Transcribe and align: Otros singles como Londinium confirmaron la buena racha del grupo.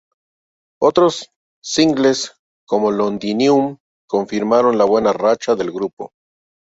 Otros 0.81 1.29
singles 1.63 2.31
como 2.65 2.89
Londinium 2.89 3.77
confirmaron 4.09 4.79
la 4.79 4.85
buena 4.85 5.13
racha 5.13 5.53
del 5.53 5.71
grupo. 5.71 6.09